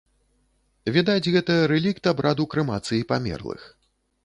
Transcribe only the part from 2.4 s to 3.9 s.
крэмацыі памерлых.